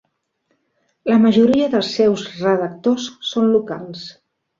[1.11, 4.09] La majoria dels seus redactors són locals.